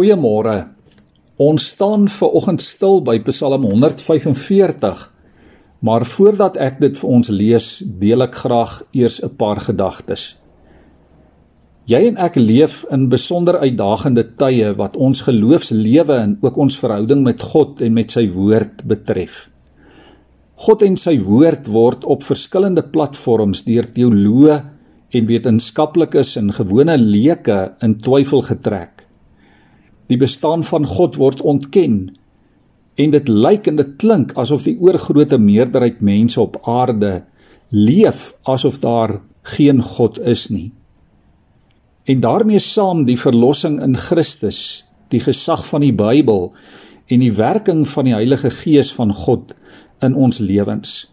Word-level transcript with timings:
Goeiemôre. 0.00 0.70
Ons 1.36 1.66
staan 1.74 2.06
ver 2.08 2.30
oggend 2.38 2.62
stil 2.64 3.02
by 3.04 3.18
Psalm 3.26 3.66
145. 3.68 5.00
Maar 5.84 6.06
voordat 6.08 6.54
ek 6.56 6.78
dit 6.80 6.94
vir 6.96 7.10
ons 7.16 7.28
lees, 7.28 7.66
deel 8.00 8.24
ek 8.24 8.38
graag 8.40 8.78
eers 8.96 9.18
'n 9.20 9.36
paar 9.36 9.60
gedagtes. 9.60 10.22
Jy 11.84 12.00
en 12.08 12.16
ek 12.16 12.36
leef 12.36 12.86
in 12.90 13.10
besonder 13.12 13.58
uitdagende 13.60 14.24
tye 14.36 14.72
wat 14.72 14.96
ons 14.96 15.20
geloofslewe 15.20 16.16
en 16.16 16.38
ook 16.40 16.56
ons 16.56 16.76
verhouding 16.76 17.22
met 17.22 17.40
God 17.40 17.82
en 17.82 17.92
met 17.92 18.10
sy 18.10 18.24
woord 18.28 18.86
betref. 18.86 19.50
God 20.54 20.82
en 20.82 20.96
sy 20.96 21.18
woord 21.18 21.66
word 21.66 22.04
op 22.04 22.22
verskillende 22.22 22.82
platforms 22.82 23.64
deur 23.64 23.84
teoloë 23.92 24.62
en 25.10 25.26
wetenskaplikes 25.26 26.36
en 26.36 26.52
gewone 26.52 26.96
leuke 26.96 27.74
in 27.82 28.00
twyfel 28.00 28.42
getrek. 28.42 28.99
Die 30.10 30.18
bestaan 30.18 30.64
van 30.66 30.86
God 30.90 31.16
word 31.20 31.40
ontken 31.46 32.10
en 33.00 33.12
dit 33.14 33.28
lyk 33.30 33.68
en 33.70 33.78
dit 33.78 33.92
klink 34.02 34.32
asof 34.40 34.66
die 34.66 34.74
oorgrootste 34.82 35.38
meerderheid 35.38 36.00
mense 36.04 36.40
op 36.42 36.58
aarde 36.68 37.20
leef 37.70 38.32
asof 38.42 38.80
daar 38.82 39.20
geen 39.54 39.82
God 39.82 40.18
is 40.18 40.48
nie. 40.50 40.72
En 42.10 42.20
daarmee 42.20 42.58
saam 42.58 43.04
die 43.06 43.18
verlossing 43.18 43.78
in 43.82 43.94
Christus, 43.96 44.82
die 45.14 45.22
gesag 45.22 45.62
van 45.68 45.86
die 45.86 45.94
Bybel 45.94 46.50
en 47.06 47.22
die 47.22 47.32
werking 47.38 47.86
van 47.88 48.10
die 48.10 48.16
Heilige 48.16 48.50
Gees 48.50 48.90
van 48.92 49.14
God 49.14 49.54
in 50.02 50.18
ons 50.18 50.42
lewens. 50.42 51.06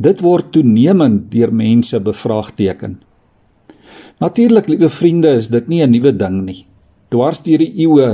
Dit 0.00 0.24
word 0.24 0.50
toenemend 0.56 1.28
deur 1.30 1.52
mense 1.52 2.00
bevraagteken. 2.00 2.98
Natuurlik, 4.24 4.68
liewe 4.72 4.88
vriende, 4.88 5.36
is 5.36 5.52
dit 5.52 5.68
nie 5.68 5.82
'n 5.84 5.90
nuwe 5.90 6.16
ding 6.16 6.44
nie 6.44 6.62
dwars 7.12 7.42
deur 7.44 7.62
die 7.62 7.84
eeue 7.84 8.10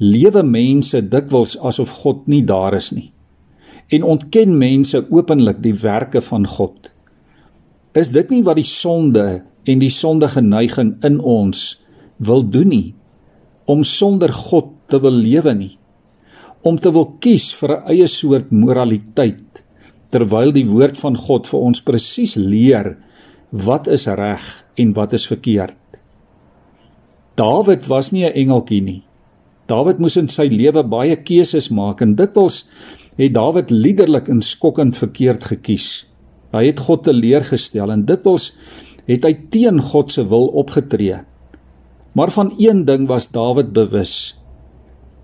lewe 0.00 0.42
mense 0.42 1.02
dikwels 1.12 1.58
asof 1.60 1.92
God 2.02 2.26
nie 2.32 2.42
daar 2.48 2.74
is 2.78 2.90
nie 2.96 3.10
en 3.90 4.06
ontken 4.06 4.54
mense 4.58 5.00
openlik 5.10 5.58
die 5.64 5.74
werke 5.74 6.20
van 6.22 6.46
God. 6.46 6.92
Is 7.98 8.12
dit 8.14 8.30
nie 8.30 8.44
wat 8.46 8.60
die 8.60 8.68
sonde 8.68 9.42
en 9.66 9.82
die 9.82 9.90
sondige 9.90 10.42
neiging 10.44 10.94
in 11.06 11.18
ons 11.18 11.80
wil 12.22 12.44
doen 12.46 12.70
nie 12.70 12.86
om 13.70 13.82
sonder 13.86 14.32
God 14.34 14.70
te 14.90 15.00
wil 15.02 15.18
lewe 15.18 15.54
nie 15.54 15.74
om 16.66 16.76
te 16.78 16.92
wil 16.92 17.06
kies 17.24 17.50
vir 17.56 17.70
'n 17.76 17.84
eie 17.92 18.06
soort 18.06 18.50
moraliteit 18.52 19.62
terwyl 20.12 20.52
die 20.52 20.66
woord 20.68 20.98
van 20.98 21.16
God 21.16 21.46
vir 21.46 21.60
ons 21.60 21.80
presies 21.80 22.36
leer 22.36 22.96
wat 23.50 23.88
is 23.88 24.06
reg 24.06 24.44
en 24.76 24.92
wat 24.92 25.12
is 25.12 25.26
verkeerd. 25.26 25.79
Dawid 27.40 27.86
was 27.88 28.10
nie 28.12 28.26
'n 28.26 28.36
engeltjie 28.36 28.82
nie. 28.82 29.02
Dawid 29.66 29.98
moes 29.98 30.16
in 30.16 30.28
sy 30.28 30.48
lewe 30.52 30.82
baie 30.84 31.16
keuses 31.16 31.70
maak 31.70 32.02
en 32.02 32.14
dikwels 32.14 32.68
het 33.16 33.32
Dawid 33.32 33.70
liderlik 33.70 34.28
en 34.28 34.42
skokkend 34.42 34.96
verkeerd 34.96 35.44
gekies. 35.44 36.04
Hy 36.52 36.66
het 36.66 36.80
God 36.80 37.04
teleurgestel 37.04 37.90
en 37.90 38.04
dikwels 38.04 38.52
het 39.06 39.24
hy 39.24 39.32
teen 39.50 39.80
God 39.80 40.12
se 40.12 40.24
wil 40.28 40.46
opgetree. 40.48 41.20
Maar 42.12 42.30
van 42.30 42.54
een 42.58 42.84
ding 42.84 43.08
was 43.08 43.30
Dawid 43.32 43.72
bewus 43.72 44.36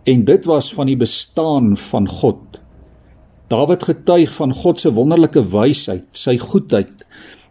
en 0.07 0.25
dit 0.25 0.45
was 0.45 0.73
van 0.75 0.87
die 0.87 0.97
bestaan 0.97 1.77
van 1.77 2.09
God. 2.09 2.61
Dawid 3.49 3.83
getuig 3.83 4.33
van 4.35 4.55
God 4.55 4.81
se 4.81 4.91
wonderlike 4.91 5.43
wysheid, 5.43 6.07
sy 6.13 6.39
goedheid, 6.39 7.05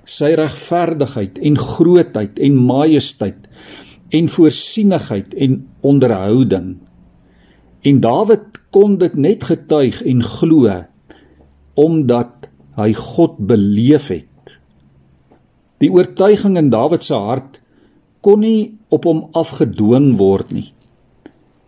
sy 0.05 0.33
regverdigheid 0.33 1.37
en 1.37 1.57
grootheid 1.57 2.39
en 2.39 2.65
majesteit 2.65 3.44
en 4.15 4.29
voorsienigheid 4.31 5.33
en 5.33 5.57
onderhouding. 5.83 6.75
En 7.85 7.99
Dawid 8.01 8.61
kon 8.73 8.97
dit 9.01 9.15
net 9.19 9.43
getuig 9.43 10.01
en 10.03 10.23
glo 10.23 10.71
omdat 11.75 12.47
hy 12.79 12.93
God 12.95 13.35
beleef 13.47 14.07
het. 14.11 14.55
Die 15.83 15.91
oortuiging 15.91 16.55
in 16.59 16.71
Dawid 16.71 17.03
se 17.03 17.17
hart 17.19 17.59
kon 18.23 18.41
nie 18.43 18.77
op 18.95 19.03
hom 19.07 19.25
afgedwing 19.35 20.13
word 20.19 20.53
nie. 20.55 20.69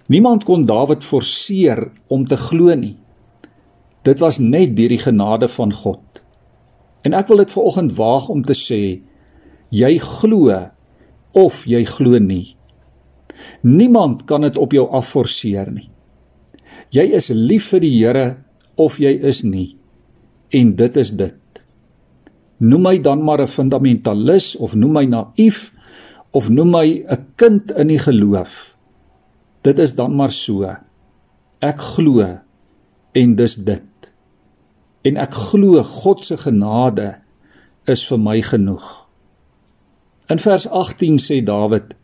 Niemand 0.08 0.46
kon 0.48 0.64
Dawid 0.66 1.04
forceer 1.04 1.90
om 2.08 2.24
te 2.28 2.40
glo 2.40 2.72
nie. 2.76 2.96
Dit 4.08 4.24
was 4.24 4.40
net 4.40 4.78
deur 4.78 4.96
die 4.96 5.04
genade 5.04 5.50
van 5.52 5.74
God. 5.76 6.24
En 7.04 7.16
ek 7.18 7.28
wil 7.28 7.44
dit 7.44 7.52
vanoggend 7.52 7.94
waag 8.00 8.32
om 8.32 8.44
te 8.48 8.56
sê 8.56 8.82
jy 9.76 9.94
glo 10.00 10.56
of 11.38 11.64
jy 11.70 11.84
glo 11.86 12.20
nie. 12.20 12.56
Niemand 13.62 14.26
kan 14.30 14.46
dit 14.46 14.58
op 14.58 14.74
jou 14.74 14.88
afforceer 14.90 15.70
nie. 15.72 15.90
Jy 16.94 17.06
is 17.18 17.30
lief 17.34 17.72
vir 17.74 17.84
die 17.84 17.94
Here 17.94 18.28
of 18.80 18.98
jy 19.02 19.14
is 19.28 19.44
nie. 19.46 19.76
En 20.56 20.74
dit 20.80 20.98
is 20.98 21.12
dit. 21.20 21.62
Noem 22.58 22.84
my 22.90 22.98
dan 22.98 23.22
maar 23.24 23.42
'n 23.42 23.48
fundamentalis 23.48 24.56
of 24.56 24.74
noem 24.74 24.94
my 24.94 25.06
naïef 25.06 25.74
of 26.32 26.50
noem 26.50 26.72
my 26.72 26.88
'n 27.06 27.26
kind 27.36 27.72
in 27.72 27.88
die 27.88 28.00
geloof. 28.00 28.76
Dit 29.62 29.80
is 29.80 29.96
dan 29.96 30.16
maar 30.16 30.32
so. 30.32 30.64
Ek 31.60 31.80
glo 31.80 32.40
en 33.14 33.36
dis 33.36 33.56
dit. 33.56 34.14
En 35.04 35.18
ek 35.18 35.34
glo 35.34 35.84
God 35.84 36.26
se 36.26 36.38
genade 36.38 37.16
is 37.86 38.06
vir 38.08 38.20
my 38.20 38.42
genoeg. 38.42 39.07
In 40.28 40.40
vers 40.44 40.68
18 40.68 41.20
sê 41.24 41.40
Dawid: 41.46 41.96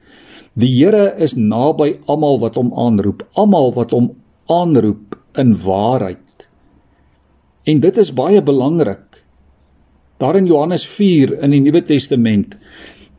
Die 0.56 0.70
Here 0.70 1.14
is 1.18 1.36
naby 1.36 1.98
almal 2.08 2.40
wat 2.40 2.56
hom 2.56 2.72
aanroep, 2.78 3.26
almal 3.36 3.74
wat 3.76 3.92
hom 3.92 4.14
aanroep 4.52 5.18
in 5.40 5.56
waarheid. 5.60 6.46
En 7.68 7.82
dit 7.84 7.98
is 7.98 8.14
baie 8.16 8.42
belangrik. 8.44 9.20
Daar 10.22 10.38
in 10.40 10.48
Johannes 10.48 10.86
4 10.88 11.40
in 11.44 11.52
die 11.56 11.62
Nuwe 11.64 11.82
Testament 11.84 12.56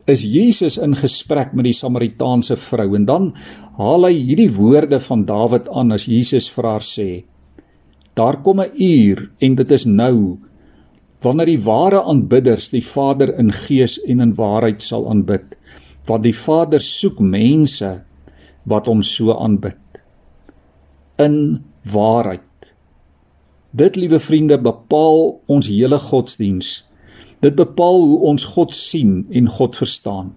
is 0.09 0.23
Jesus 0.25 0.77
in 0.77 0.95
gesprek 0.97 1.53
met 1.53 1.65
die 1.65 1.75
Samaritaanse 1.75 2.57
vrou 2.61 2.91
en 2.97 3.05
dan 3.09 3.31
haal 3.77 4.07
hy 4.07 4.13
hierdie 4.13 4.51
woorde 4.53 4.99
van 5.01 5.25
Dawid 5.25 5.69
aan 5.69 5.93
as 5.93 6.05
Jesus 6.09 6.49
vir 6.53 6.69
haar 6.69 6.85
sê: 6.85 7.25
Daar 8.15 8.41
kom 8.41 8.61
'n 8.61 8.73
uur 8.73 9.29
en 9.39 9.55
dit 9.55 9.71
is 9.71 9.85
nou 9.85 10.39
wanneer 11.25 11.49
die 11.49 11.61
ware 11.65 12.03
aanbidders 12.05 12.69
die 12.71 12.85
Vader 12.85 13.33
in 13.41 13.51
gees 13.65 13.97
en 14.05 14.21
in 14.23 14.35
waarheid 14.37 14.83
sal 14.85 15.09
aanbid 15.09 15.57
want 16.05 16.25
die 16.25 16.35
Vader 16.37 16.81
soek 16.81 17.19
mense 17.19 17.91
wat 18.69 18.89
hom 18.89 19.01
so 19.05 19.33
aanbid. 19.33 19.79
In 21.21 21.63
waarheid. 21.91 22.41
Dit 23.75 23.97
liewe 23.99 24.19
vriende 24.19 24.57
bepaal 24.61 25.39
ons 25.51 25.69
hele 25.69 25.99
godsdiens. 25.99 26.77
Dit 27.43 27.57
bepaal 27.59 28.01
hoe 28.01 28.19
ons 28.31 28.45
God 28.55 28.75
sien 28.75 29.25
en 29.29 29.49
God 29.51 29.77
verstaan. 29.77 30.33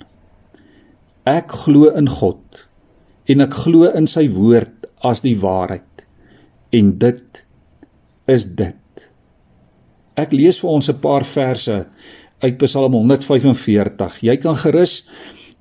Ek 1.28 1.52
glo 1.64 1.92
in 1.96 2.08
God 2.08 2.64
en 3.28 3.44
ek 3.44 3.54
glo 3.64 3.88
in 3.92 4.08
sy 4.08 4.26
woord 4.32 4.88
as 5.04 5.22
die 5.24 5.36
waarheid. 5.40 5.84
En 6.72 6.94
dit 7.00 7.44
is 8.28 8.44
dit 8.56 8.76
Ek 10.18 10.32
lees 10.34 10.58
vir 10.58 10.70
ons 10.74 10.88
'n 10.90 10.98
paar 10.98 11.24
verse 11.24 11.86
uit 12.42 12.58
Psalm 12.58 12.92
145. 12.92 14.22
Jy 14.22 14.36
kan 14.42 14.56
gerus 14.56 15.06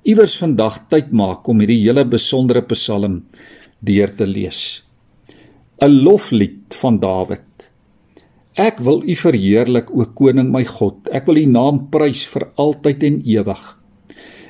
iewers 0.02 0.34
vandag 0.36 0.88
tyd 0.90 1.12
maak 1.12 1.46
om 1.48 1.60
hierdie 1.60 1.84
hele 1.86 2.04
besondere 2.04 2.62
Psalm 2.62 3.22
deur 3.80 4.10
te 4.10 4.26
lees. 4.26 4.82
'n 5.80 6.02
Loflied 6.02 6.74
van 6.74 6.98
Dawid. 6.98 7.70
Ek 8.56 8.80
wil 8.80 9.04
U 9.06 9.14
verheerlik, 9.14 9.90
o 9.94 10.04
koning 10.04 10.50
my 10.50 10.64
God. 10.64 11.08
Ek 11.12 11.26
wil 11.26 11.36
U 11.36 11.46
naam 11.46 11.88
prys 11.90 12.24
vir 12.26 12.48
altyd 12.56 13.02
en 13.02 13.22
ewig. 13.24 13.78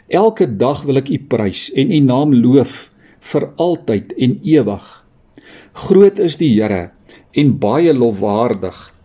Elke 0.08 0.46
dag 0.56 0.84
wil 0.84 0.96
ek 0.96 1.10
U 1.10 1.18
prys 1.18 1.70
en 1.76 1.92
U 1.92 2.00
naam 2.00 2.32
loof 2.32 2.90
vir 3.20 3.52
altyd 3.58 4.12
en 4.16 4.40
ewig. 4.42 5.04
Groot 5.74 6.18
is 6.18 6.36
die 6.38 6.54
Here 6.54 6.92
en 7.34 7.58
baie 7.58 7.92
lofwaardig. 7.92 8.97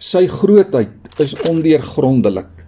Sy 0.00 0.22
grootheid 0.32 1.18
is 1.20 1.34
ondeurgrondelik. 1.44 2.62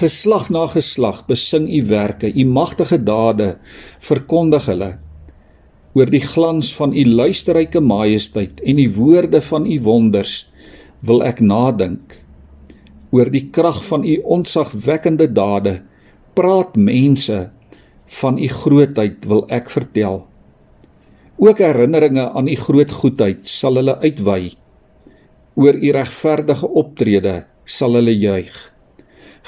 Geslag 0.00 0.48
na 0.50 0.64
geslag 0.66 1.20
besing 1.28 1.68
u 1.70 1.84
werke, 1.86 2.26
u 2.26 2.44
magtige 2.44 2.96
dade 2.98 3.52
verkondig 4.02 4.66
hulle. 4.66 4.88
Oor 5.94 6.10
die 6.10 6.24
glans 6.24 6.72
van 6.74 6.90
u 6.90 7.04
luisterryke 7.06 7.78
majesteit 7.78 8.58
en 8.66 8.82
die 8.82 8.88
woorde 8.90 9.38
van 9.46 9.62
u 9.62 9.76
wonders 9.86 10.34
wil 11.06 11.22
ek 11.22 11.38
nadink. 11.38 12.18
Oor 13.14 13.30
die 13.30 13.46
krag 13.54 13.84
van 13.86 14.02
u 14.02 14.16
onsagwekkende 14.26 15.30
dade 15.30 15.76
praat 16.34 16.74
mense 16.74 17.44
van 18.22 18.42
u 18.42 18.50
grootheid 18.50 19.22
wil 19.22 19.46
ek 19.46 19.70
vertel. 19.70 20.24
Ook 21.38 21.62
herinneringe 21.62 22.26
aan 22.34 22.50
u 22.50 22.58
groot 22.58 22.90
goedheid 22.90 23.46
sal 23.46 23.78
hulle 23.78 24.00
uitwy 24.02 24.50
oor 25.60 25.76
u 25.76 25.92
regverdige 25.92 26.68
optrede 26.80 27.34
sal 27.68 27.98
hulle 27.98 28.14
juig. 28.16 28.54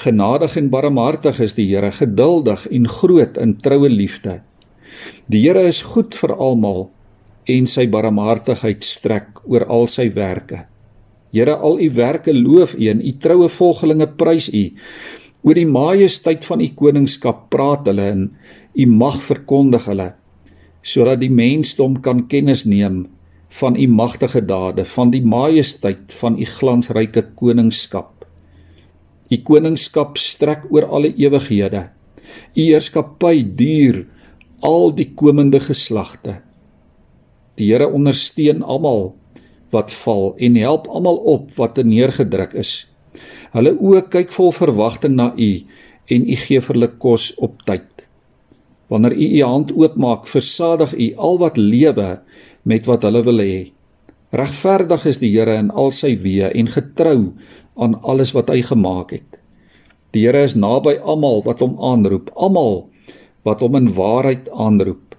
Genadig 0.03 0.57
en 0.59 0.69
barmhartig 0.73 1.39
is 1.41 1.55
die 1.57 1.65
Here, 1.71 1.91
geduldig 1.91 2.67
en 2.69 2.89
groot 2.89 3.37
in 3.41 3.55
troue 3.61 3.89
liefde. 3.89 4.41
Die 5.27 5.41
Here 5.45 5.65
is 5.69 5.81
goed 5.93 6.13
vir 6.17 6.35
almal 6.37 6.87
en 7.49 7.67
sy 7.67 7.87
barmhartigheid 7.91 8.85
strek 8.85 9.41
oor 9.49 9.65
al 9.73 9.89
sy 9.91 10.07
werke. 10.13 10.65
Here, 11.33 11.55
al 11.57 11.79
u 11.81 11.89
werke 11.97 12.33
loof 12.33 12.75
u 12.77 12.87
en 12.91 13.01
u 13.01 13.13
troue 13.17 13.49
volgelinge 13.49 14.07
prys 14.19 14.51
u. 14.53 14.65
Oor 15.43 15.57
die 15.57 15.67
majesteit 15.67 16.45
van 16.45 16.61
u 16.61 16.69
koningskap 16.77 17.47
praat 17.51 17.89
hulle 17.89 18.09
en 18.13 18.27
u 18.73 18.85
mag 18.89 19.17
verkondig 19.21 19.89
hulle 19.89 20.13
sodat 20.83 21.21
die 21.21 21.31
mensdom 21.31 21.95
kan 22.03 22.25
kennis 22.27 22.65
neem 22.67 23.05
van 23.53 23.75
u 23.75 23.87
magtige 23.87 24.41
dade, 24.45 24.85
van 24.85 25.11
die 25.13 25.21
majesteit 25.25 26.13
van 26.19 26.39
u 26.39 26.45
glansryke 26.45 27.21
koningskap. 27.37 28.25
U 29.29 29.37
koningskap 29.45 30.17
strek 30.17 30.65
oor 30.71 30.87
alle 30.89 31.13
ewighede. 31.13 31.87
U 32.57 32.61
heerskappy 32.61 33.43
duur 33.57 34.03
al 34.65 34.93
die 34.97 35.11
komende 35.13 35.59
geslagte. 35.61 36.39
Die 37.59 37.69
Here 37.69 37.89
ondersteun 37.93 38.63
almal 38.63 39.11
wat 39.73 39.93
val 40.03 40.33
en 40.37 40.57
help 40.57 40.87
almal 40.89 41.19
op 41.29 41.53
wat 41.57 41.77
neergedruk 41.77 42.53
is. 42.57 42.73
Hulle 43.53 43.75
oë 43.77 44.07
kyk 44.13 44.33
vol 44.33 44.53
verwagting 44.53 45.17
na 45.17 45.29
U 45.37 45.51
en 46.13 46.25
U 46.25 46.37
gee 46.45 46.61
vir 46.61 46.73
hulle 46.73 46.89
kos 47.01 47.31
op 47.37 47.61
tyd. 47.67 48.05
Wanneer 48.89 49.13
U 49.13 49.27
U 49.37 49.41
hand 49.45 49.73
oopmaak, 49.77 50.25
versadig 50.29 50.93
U 50.93 51.07
al 51.17 51.39
wat 51.41 51.57
lewe 51.57 52.09
met 52.63 52.87
wat 52.87 53.03
hulle 53.07 53.23
wil 53.25 53.41
hê. 53.43 53.71
Regverdig 54.33 55.05
is 55.05 55.19
die 55.21 55.29
Here 55.35 55.55
in 55.61 55.69
al 55.69 55.91
sy 55.93 56.15
weë 56.17 56.53
en 56.57 56.71
getrou 56.73 57.33
aan 57.77 57.99
alles 58.01 58.33
wat 58.33 58.49
hy 58.49 58.63
gemaak 58.65 59.13
het. 59.13 59.39
Die 60.13 60.25
Here 60.25 60.43
is 60.45 60.55
naby 60.57 60.95
almal 60.97 61.43
wat 61.45 61.61
hom 61.61 61.75
aanroep, 61.77 62.31
almal 62.33 62.87
wat 63.45 63.61
hom 63.61 63.75
in 63.77 63.91
waarheid 63.93 64.49
aanroep. 64.49 65.13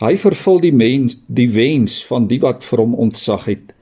Hy 0.00 0.14
vervul 0.16 0.62
die 0.62 0.72
mens 0.72 1.18
die 1.28 1.50
wens 1.52 1.98
van 2.08 2.30
die 2.30 2.40
wat 2.40 2.64
vir 2.64 2.80
hom 2.80 2.94
ontzag 2.96 3.44
het. 3.50 3.74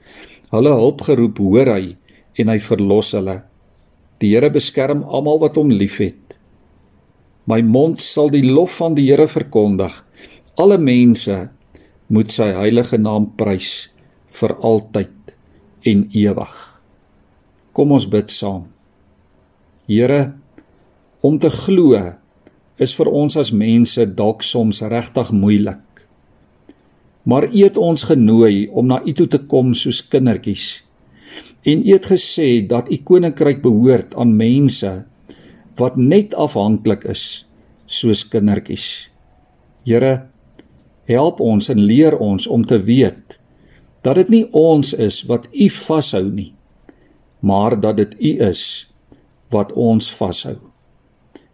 Hulle 0.51 0.73
hulp 0.75 1.05
geroep 1.07 1.39
hoor 1.39 1.71
hy 1.77 1.93
en 2.39 2.51
hy 2.51 2.57
verlos 2.63 3.13
hulle. 3.15 3.37
Die 4.19 4.33
Here 4.33 4.49
beskerm 4.51 5.05
almal 5.07 5.39
wat 5.39 5.55
hom 5.55 5.71
liefhet. 5.71 6.35
My 7.47 7.61
mond 7.63 8.03
sal 8.03 8.27
die 8.33 8.43
lof 8.43 8.75
van 8.81 8.97
die 8.97 9.07
Here 9.07 9.29
verkondig. 9.31 9.93
Alle 10.59 10.77
mense 10.77 11.37
moet 12.09 12.33
sy 12.33 12.49
heilige 12.57 12.97
naam 12.97 13.27
prys 13.37 13.89
vir 14.39 14.55
altyd 14.65 15.33
en 15.89 16.05
ewig. 16.09 16.55
Kom 17.73 17.93
ons 17.95 18.07
bid 18.09 18.33
saam. 18.33 18.65
Here, 19.89 20.33
om 21.21 21.37
te 21.39 21.51
glo 21.53 21.99
is 22.79 22.95
vir 22.97 23.11
ons 23.11 23.37
as 23.37 23.51
mense 23.53 24.05
dalk 24.17 24.43
soms 24.45 24.81
regtig 24.81 25.31
moeilik. 25.35 25.83
Maar 27.29 27.49
U 27.49 27.57
het 27.61 27.77
ons 27.77 28.07
genooi 28.09 28.69
om 28.71 28.87
na 28.87 29.01
U 29.05 29.13
toe 29.13 29.27
te 29.27 29.41
kom 29.51 29.73
soos 29.77 30.01
kindertjies. 30.09 30.79
En 31.67 31.83
U 31.83 31.91
het 31.91 32.07
gesê 32.09 32.63
dat 32.65 32.89
U 32.89 32.97
koninkryk 33.05 33.61
behoort 33.61 34.15
aan 34.15 34.33
mense 34.39 34.93
wat 35.77 35.97
net 35.99 36.33
afhanklik 36.33 37.05
is 37.11 37.45
soos 37.85 38.25
kindertjies. 38.31 39.09
Here, 39.85 40.28
help 41.09 41.41
ons 41.41 41.69
en 41.73 41.81
leer 41.81 42.17
ons 42.21 42.47
om 42.47 42.65
te 42.65 42.77
weet 42.77 43.39
dat 44.05 44.15
dit 44.21 44.29
nie 44.29 44.45
ons 44.55 44.93
is 44.93 45.21
wat 45.27 45.49
U 45.51 45.69
vashou 45.81 46.23
nie, 46.31 46.53
maar 47.39 47.75
dat 47.79 47.99
dit 47.99 48.15
U 48.19 48.33
is 48.49 48.63
wat 49.51 49.73
ons 49.73 50.11
vashou. 50.15 50.55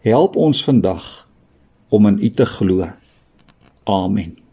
Help 0.05 0.35
ons 0.35 0.63
vandag 0.63 1.27
om 1.89 2.07
in 2.11 2.19
U 2.21 2.29
te 2.29 2.45
glo. 2.45 2.91
Amen. 3.85 4.44